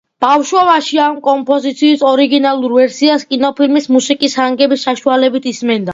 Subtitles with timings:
[0.23, 5.89] ბავშვობაში ამ კომპოზიციის ორიგინალურ ვერსიას კინოფილმის მუსიკის ჰანგების საშუალებით ისმენდა.